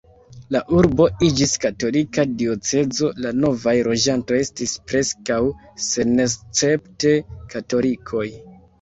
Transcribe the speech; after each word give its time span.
La 0.53 0.59
urbo 0.77 1.05
iĝis 1.27 1.53
katolika 1.65 2.25
diocezo, 2.39 3.11
la 3.27 3.35
novaj 3.43 3.75
loĝantoj 3.91 4.41
estis 4.47 4.75
preskaŭ 4.89 5.41
senescepte 5.93 7.17
katolikoj. 7.57 8.29